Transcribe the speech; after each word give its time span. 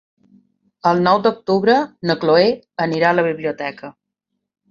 El 0.91 1.01
nou 1.07 1.19
d'octubre 1.25 1.75
na 2.11 2.17
Chloé 2.23 2.47
anirà 2.87 3.11
a 3.13 3.17
la 3.19 3.27
biblioteca. 3.31 3.93